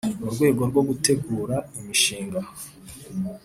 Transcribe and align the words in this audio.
mu 0.21 0.27
rwego 0.33 0.61
rwo 0.69 0.81
gutegura 0.89 1.55
imishinga 1.79 2.39